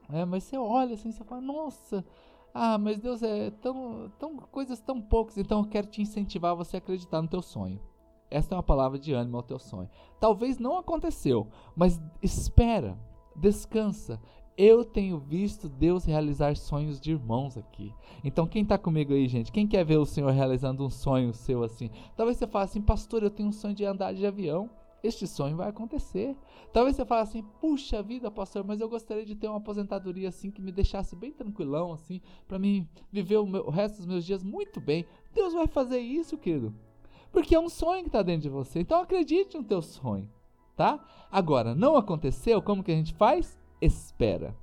É, 0.09 0.25
mas 0.25 0.45
você 0.45 0.57
olha 0.57 0.95
assim, 0.95 1.11
você 1.11 1.25
fala, 1.25 1.41
nossa, 1.41 2.05
ah, 2.55 2.77
mas 2.77 2.99
Deus 2.99 3.23
é 3.23 3.51
tão, 3.51 4.11
tão 4.19 4.37
coisas 4.37 4.81
tão 4.81 5.01
poucas, 5.01 5.39
então 5.39 5.61
eu 5.61 5.67
quero 5.67 5.87
te 5.87 6.03
incentivar 6.03 6.53
a 6.53 6.57
você 6.57 6.77
acreditar 6.77 7.23
no 7.23 7.29
teu 7.29 7.41
sonho. 7.41 7.81
Esta 8.31 8.55
é 8.55 8.57
uma 8.57 8.63
palavra 8.63 8.99
de 8.99 9.13
ânimo 9.13 9.37
ao 9.37 9.43
teu 9.43 9.59
sonho. 9.59 9.89
Talvez 10.19 10.59
não 10.59 10.79
aconteceu, 10.79 11.49
mas 11.77 12.01
espera, 12.23 12.99
descansa. 13.37 14.21
Eu 14.57 14.85
tenho 14.85 15.19
visto 15.19 15.69
Deus 15.69 16.05
realizar 16.05 16.57
sonhos 16.57 17.01
de 17.01 17.13
irmãos 17.13 17.57
aqui. 17.57 17.95
Então, 18.23 18.47
quem 18.47 18.63
está 18.63 18.77
comigo 18.77 19.15
aí, 19.15 19.27
gente? 19.27 19.51
Quem 19.51 19.67
quer 19.67 19.85
ver 19.85 19.97
o 19.97 20.05
Senhor 20.05 20.31
realizando 20.31 20.85
um 20.85 20.91
sonho 20.91 21.33
seu 21.33 21.63
assim? 21.63 21.91
Talvez 22.17 22.37
você 22.37 22.47
fale 22.47 22.67
assim, 22.67 22.81
pastor, 22.81 23.23
eu 23.23 23.31
tenho 23.31 23.49
um 23.49 23.53
sonho 23.53 23.75
de 23.75 23.85
andar 23.85 24.13
de 24.13 24.27
avião 24.27 24.69
este 25.03 25.27
sonho 25.27 25.57
vai 25.57 25.69
acontecer. 25.69 26.37
Talvez 26.73 26.97
você 26.97 27.05
fale 27.05 27.23
assim: 27.23 27.43
puxa 27.61 28.03
vida, 28.03 28.31
pastor, 28.31 28.65
mas 28.65 28.81
eu 28.81 28.89
gostaria 28.89 29.25
de 29.25 29.35
ter 29.35 29.49
uma 29.49 29.59
aposentadoria 29.59 30.29
assim 30.29 30.51
que 30.51 30.63
me 30.63 30.71
deixasse 30.71 31.17
bem 31.17 31.33
tranquilão, 31.33 31.93
assim, 31.93 32.21
para 32.47 32.59
mim 32.59 32.89
viver 33.11 33.37
o, 33.39 33.47
meu, 33.47 33.67
o, 33.67 33.71
resto 33.71 33.97
dos 33.99 34.07
meus 34.07 34.25
dias 34.25 34.43
muito 34.43 34.81
bem. 34.81 35.05
Deus 35.35 35.53
vai 35.53 35.67
fazer 35.67 35.99
isso, 35.99 36.39
querido, 36.39 36.75
porque 37.33 37.55
é 37.55 37.61
um 37.61 37.69
sonho 37.69 38.03
que 38.03 38.09
está 38.09 38.23
dentro 38.23 38.43
de 38.43 38.49
você. 38.49 38.81
Então 38.81 39.01
acredite 39.01 39.57
no 39.57 39.65
teu 39.65 39.83
sonho, 39.83 40.31
tá? 40.77 41.05
Agora, 41.31 41.75
não 41.75 41.97
aconteceu, 41.97 42.63
como 42.63 42.83
que 42.83 42.93
a 42.93 42.97
gente 42.97 43.15
faz? 43.15 43.59
Espera. 43.81 44.57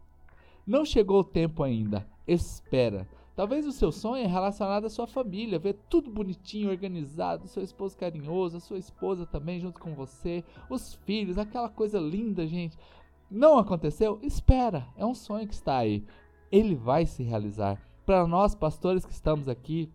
Não 0.65 0.85
chegou 0.85 1.21
o 1.21 1.23
tempo 1.23 1.63
ainda. 1.63 2.07
Espera. 2.27 3.07
Talvez 3.39 3.65
o 3.65 3.71
seu 3.71 3.89
sonho 3.89 4.25
é 4.25 4.27
relacionado 4.27 4.83
à 4.83 4.89
sua 4.89 5.07
família, 5.07 5.57
ver 5.57 5.79
tudo 5.89 6.11
bonitinho, 6.11 6.69
organizado, 6.69 7.47
seu 7.47 7.63
esposo 7.63 7.97
carinhoso, 7.97 8.57
a 8.57 8.59
sua 8.59 8.77
esposa 8.77 9.25
também 9.25 9.61
junto 9.61 9.79
com 9.79 9.95
você, 9.95 10.43
os 10.69 10.95
filhos, 11.05 11.37
aquela 11.37 11.69
coisa 11.69 12.01
linda, 12.01 12.45
gente. 12.45 12.77
Não 13.31 13.57
aconteceu? 13.57 14.19
Espera, 14.21 14.89
é 14.97 15.05
um 15.05 15.15
sonho 15.15 15.47
que 15.47 15.53
está 15.53 15.77
aí. 15.77 16.03
Ele 16.51 16.75
vai 16.75 17.05
se 17.05 17.23
realizar. 17.23 17.81
Para 18.05 18.27
nós, 18.27 18.53
pastores 18.53 19.05
que 19.05 19.13
estamos 19.13 19.47
aqui, 19.47 19.89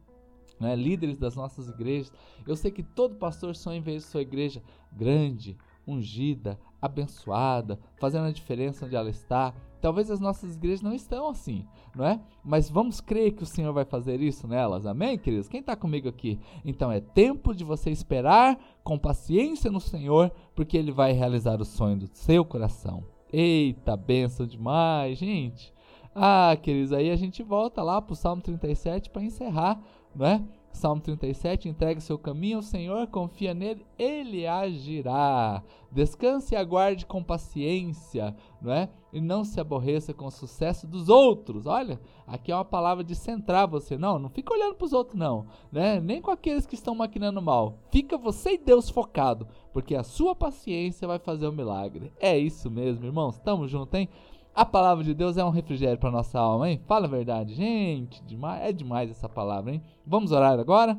né, 0.58 0.74
líderes 0.74 1.18
das 1.18 1.36
nossas 1.36 1.68
igrejas, 1.68 2.10
eu 2.46 2.56
sei 2.56 2.70
que 2.70 2.82
todo 2.82 3.16
pastor 3.16 3.54
sonha 3.54 3.76
em 3.76 3.82
ver 3.82 4.00
sua 4.00 4.22
igreja 4.22 4.62
grande, 4.90 5.54
ungida, 5.86 6.58
abençoada, 6.80 7.78
fazendo 7.98 8.26
a 8.26 8.32
diferença 8.32 8.86
onde 8.86 8.96
ela 8.96 9.10
está. 9.10 9.54
Talvez 9.80 10.10
as 10.10 10.20
nossas 10.20 10.56
igrejas 10.56 10.82
não 10.82 10.94
estão 10.94 11.28
assim, 11.28 11.66
não 11.94 12.06
é? 12.06 12.20
Mas 12.42 12.70
vamos 12.70 13.00
crer 13.00 13.32
que 13.32 13.42
o 13.42 13.46
Senhor 13.46 13.72
vai 13.72 13.84
fazer 13.84 14.20
isso 14.20 14.48
nelas, 14.48 14.86
amém, 14.86 15.18
queridos? 15.18 15.48
Quem 15.48 15.60
está 15.60 15.76
comigo 15.76 16.08
aqui? 16.08 16.40
Então 16.64 16.90
é 16.90 17.00
tempo 17.00 17.54
de 17.54 17.64
você 17.64 17.90
esperar 17.90 18.58
com 18.82 18.98
paciência 18.98 19.70
no 19.70 19.80
Senhor, 19.80 20.30
porque 20.54 20.76
Ele 20.76 20.90
vai 20.90 21.12
realizar 21.12 21.60
o 21.60 21.64
sonho 21.64 21.98
do 21.98 22.08
seu 22.12 22.44
coração. 22.44 23.04
Eita, 23.32 23.96
benção 23.96 24.46
demais, 24.46 25.18
gente! 25.18 25.74
Ah, 26.14 26.56
queridos, 26.62 26.92
aí 26.92 27.10
a 27.10 27.16
gente 27.16 27.42
volta 27.42 27.82
lá 27.82 28.00
para 28.00 28.12
o 28.12 28.16
Salmo 28.16 28.40
37 28.40 29.10
para 29.10 29.22
encerrar, 29.22 29.82
não 30.14 30.24
é? 30.24 30.42
Salmo 30.74 31.00
37, 31.00 31.68
entregue 31.68 32.00
seu 32.00 32.18
caminho 32.18 32.56
ao 32.56 32.62
Senhor, 32.62 33.06
confia 33.06 33.54
nele, 33.54 33.86
ele 33.96 34.44
agirá. 34.44 35.62
Descanse 35.90 36.54
e 36.54 36.56
aguarde 36.56 37.06
com 37.06 37.22
paciência, 37.22 38.34
não 38.60 38.72
é? 38.72 38.90
E 39.12 39.20
não 39.20 39.44
se 39.44 39.60
aborreça 39.60 40.12
com 40.12 40.26
o 40.26 40.30
sucesso 40.30 40.88
dos 40.88 41.08
outros. 41.08 41.66
Olha, 41.66 42.00
aqui 42.26 42.50
é 42.50 42.54
uma 42.56 42.64
palavra 42.64 43.04
de 43.04 43.14
centrar 43.14 43.68
você. 43.68 43.96
Não, 43.96 44.18
não 44.18 44.28
fica 44.28 44.52
olhando 44.52 44.74
para 44.74 44.84
os 44.84 44.92
outros 44.92 45.16
não, 45.16 45.46
né? 45.70 46.00
Nem 46.00 46.20
com 46.20 46.32
aqueles 46.32 46.66
que 46.66 46.74
estão 46.74 46.96
maquinando 46.96 47.40
mal. 47.40 47.78
Fica 47.92 48.18
você 48.18 48.54
e 48.54 48.58
Deus 48.58 48.90
focado, 48.90 49.46
porque 49.72 49.94
a 49.94 50.02
sua 50.02 50.34
paciência 50.34 51.06
vai 51.06 51.20
fazer 51.20 51.46
o 51.46 51.52
milagre. 51.52 52.12
É 52.18 52.36
isso 52.36 52.68
mesmo, 52.68 53.06
irmãos. 53.06 53.38
Tamo 53.38 53.68
junto, 53.68 53.94
hein? 53.94 54.08
A 54.56 54.64
palavra 54.64 55.02
de 55.02 55.12
Deus 55.12 55.36
é 55.36 55.44
um 55.44 55.50
refrigério 55.50 55.98
para 55.98 56.12
nossa 56.12 56.38
alma, 56.38 56.70
hein? 56.70 56.80
Fala 56.86 57.06
a 57.06 57.10
verdade, 57.10 57.52
gente. 57.54 58.22
Demais, 58.22 58.62
é 58.62 58.72
demais 58.72 59.10
essa 59.10 59.28
palavra, 59.28 59.72
hein? 59.72 59.82
Vamos 60.06 60.30
orar 60.30 60.60
agora? 60.60 60.96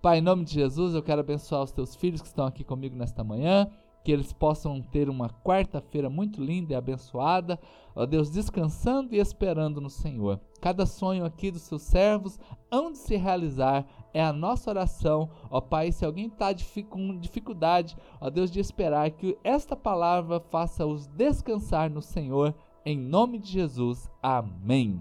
Pai, 0.00 0.18
em 0.18 0.20
nome 0.20 0.44
de 0.44 0.54
Jesus, 0.54 0.94
eu 0.94 1.02
quero 1.02 1.20
abençoar 1.20 1.64
os 1.64 1.72
teus 1.72 1.96
filhos 1.96 2.22
que 2.22 2.28
estão 2.28 2.46
aqui 2.46 2.62
comigo 2.62 2.94
nesta 2.94 3.24
manhã. 3.24 3.68
Que 4.04 4.12
eles 4.12 4.32
possam 4.32 4.80
ter 4.80 5.08
uma 5.08 5.28
quarta-feira 5.28 6.08
muito 6.08 6.40
linda 6.40 6.74
e 6.74 6.76
abençoada. 6.76 7.58
Ó 7.92 8.06
Deus, 8.06 8.30
descansando 8.30 9.12
e 9.16 9.18
esperando 9.18 9.80
no 9.80 9.90
Senhor. 9.90 10.38
Cada 10.60 10.86
sonho 10.86 11.24
aqui 11.24 11.50
dos 11.50 11.62
seus 11.62 11.82
servos, 11.82 12.38
onde 12.70 12.98
se 12.98 13.16
realizar, 13.16 13.84
é 14.14 14.22
a 14.22 14.32
nossa 14.32 14.70
oração. 14.70 15.28
Ó 15.50 15.60
Pai, 15.60 15.90
se 15.90 16.04
alguém 16.04 16.26
está 16.26 16.54
com 16.88 17.18
dificuldade, 17.18 17.96
ó 18.20 18.30
Deus, 18.30 18.48
de 18.48 18.60
esperar, 18.60 19.10
que 19.10 19.36
esta 19.42 19.74
palavra 19.74 20.38
faça-os 20.38 21.08
descansar 21.08 21.90
no 21.90 22.00
Senhor 22.00 22.54
em 22.84 22.98
nome 22.98 23.38
de 23.38 23.50
Jesus, 23.50 24.10
amém. 24.22 25.00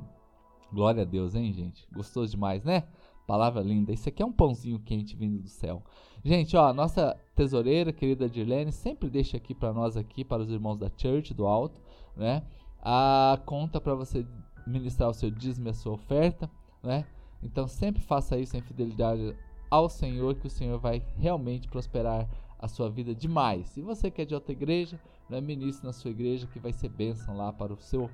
Glória 0.71 1.01
a 1.01 1.05
Deus, 1.05 1.35
hein, 1.35 1.51
gente? 1.51 1.87
Gostoso 1.91 2.31
demais, 2.31 2.63
né? 2.63 2.83
Palavra 3.27 3.61
linda. 3.61 3.91
Isso 3.91 4.07
aqui 4.07 4.21
é 4.21 4.25
um 4.25 4.31
pãozinho 4.31 4.79
quente 4.79 5.15
vindo 5.15 5.41
do 5.41 5.47
céu. 5.47 5.83
Gente, 6.23 6.55
ó, 6.55 6.73
nossa 6.73 7.17
tesoureira, 7.35 7.91
querida 7.91 8.29
Dirlene, 8.29 8.71
sempre 8.71 9.09
deixa 9.09 9.37
aqui 9.37 9.55
para 9.55 9.73
nós 9.73 9.97
aqui, 9.97 10.23
para 10.23 10.41
os 10.41 10.49
irmãos 10.49 10.77
da 10.77 10.91
Church 10.95 11.33
do 11.33 11.45
Alto, 11.45 11.81
né? 12.15 12.43
A 12.81 13.39
conta 13.45 13.81
para 13.81 13.95
você 13.95 14.25
ministrar 14.65 15.09
o 15.09 15.13
seu 15.13 15.31
dízimo 15.31 15.67
e 15.67 15.71
a 15.71 15.73
sua 15.73 15.93
oferta, 15.93 16.49
né? 16.83 17.05
Então 17.41 17.67
sempre 17.67 18.01
faça 18.01 18.37
isso 18.37 18.55
em 18.55 18.61
fidelidade 18.61 19.35
ao 19.69 19.89
Senhor, 19.89 20.35
que 20.35 20.47
o 20.47 20.49
Senhor 20.49 20.77
vai 20.77 21.01
realmente 21.17 21.67
prosperar 21.67 22.29
a 22.59 22.67
sua 22.67 22.89
vida 22.89 23.15
demais. 23.15 23.67
Se 23.67 23.81
você 23.81 24.11
quer 24.11 24.25
de 24.25 24.35
outra 24.35 24.51
igreja, 24.51 24.99
né, 25.31 25.41
ministre 25.41 25.85
na 25.87 25.93
sua 25.93 26.11
igreja 26.11 26.45
que 26.45 26.59
vai 26.59 26.73
ser 26.73 26.89
bênção 26.89 27.35
lá 27.35 27.53
para 27.53 27.73
o 27.73 27.77
seu 27.77 28.09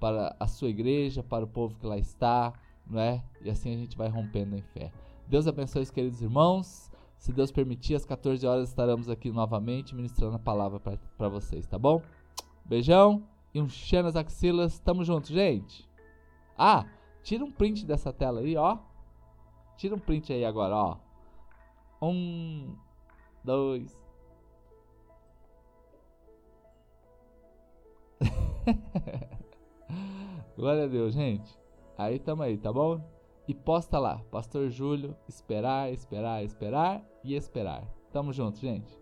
para 0.00 0.34
a 0.40 0.48
sua 0.48 0.68
igreja, 0.68 1.22
para 1.22 1.44
o 1.44 1.48
povo 1.48 1.76
que 1.76 1.86
lá 1.86 1.96
está, 1.96 2.52
não 2.84 2.98
é? 2.98 3.22
E 3.40 3.48
assim 3.48 3.72
a 3.72 3.76
gente 3.76 3.96
vai 3.96 4.08
rompendo 4.08 4.56
em 4.56 4.62
fé. 4.62 4.90
Deus 5.28 5.46
abençoe 5.46 5.82
os 5.82 5.92
queridos 5.92 6.20
irmãos. 6.20 6.90
Se 7.16 7.32
Deus 7.32 7.52
permitir, 7.52 7.94
às 7.94 8.04
14 8.04 8.44
horas 8.44 8.68
estaremos 8.68 9.08
aqui 9.08 9.30
novamente 9.30 9.94
ministrando 9.94 10.34
a 10.34 10.40
palavra 10.40 10.80
para 10.80 11.28
vocês, 11.28 11.68
tá 11.68 11.78
bom? 11.78 12.02
Beijão 12.64 13.22
e 13.54 13.60
um 13.60 13.68
cheiro 13.68 14.06
nas 14.06 14.16
axilas. 14.16 14.80
Tamo 14.80 15.04
junto, 15.04 15.28
gente. 15.28 15.88
Ah, 16.58 16.84
tira 17.22 17.44
um 17.44 17.52
print 17.52 17.86
dessa 17.86 18.12
tela 18.12 18.40
aí, 18.40 18.56
ó. 18.56 18.78
Tira 19.76 19.94
um 19.94 20.00
print 20.00 20.32
aí 20.32 20.44
agora, 20.44 20.74
ó. 20.74 20.96
Um, 22.02 22.74
dois. 23.44 24.01
Glória 30.56 30.84
a 30.84 30.88
Deus, 30.88 31.14
gente. 31.14 31.58
Aí 31.96 32.18
tamo 32.18 32.42
aí, 32.42 32.56
tá 32.56 32.72
bom? 32.72 33.00
E 33.48 33.54
posta 33.54 33.98
lá, 33.98 34.22
Pastor 34.30 34.70
Júlio, 34.70 35.16
esperar, 35.28 35.92
esperar, 35.92 36.44
esperar 36.44 37.04
e 37.24 37.34
esperar. 37.34 37.84
Tamo 38.12 38.32
junto, 38.32 38.60
gente. 38.60 39.01